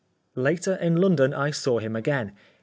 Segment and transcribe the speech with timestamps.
[0.33, 2.31] Later, in London, I saw him again.